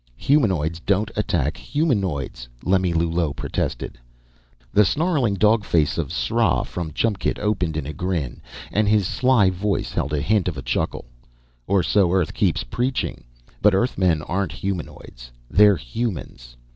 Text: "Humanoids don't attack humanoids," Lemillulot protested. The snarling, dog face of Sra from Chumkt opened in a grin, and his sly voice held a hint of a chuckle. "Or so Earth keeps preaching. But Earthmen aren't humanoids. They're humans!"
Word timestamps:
"Humanoids 0.17 0.79
don't 0.79 1.11
attack 1.15 1.57
humanoids," 1.57 2.49
Lemillulot 2.63 3.35
protested. 3.35 3.99
The 4.73 4.83
snarling, 4.83 5.35
dog 5.35 5.63
face 5.63 5.99
of 5.99 6.07
Sra 6.11 6.63
from 6.65 6.91
Chumkt 6.91 7.37
opened 7.37 7.77
in 7.77 7.85
a 7.85 7.93
grin, 7.93 8.41
and 8.71 8.89
his 8.89 9.05
sly 9.05 9.51
voice 9.51 9.91
held 9.91 10.11
a 10.13 10.19
hint 10.21 10.47
of 10.47 10.57
a 10.57 10.63
chuckle. 10.63 11.05
"Or 11.67 11.83
so 11.83 12.11
Earth 12.13 12.33
keeps 12.33 12.63
preaching. 12.63 13.25
But 13.61 13.75
Earthmen 13.75 14.23
aren't 14.23 14.53
humanoids. 14.53 15.31
They're 15.51 15.77
humans!" 15.77 16.57